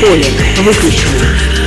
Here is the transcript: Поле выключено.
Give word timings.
Поле 0.00 0.24
выключено. 0.62 1.59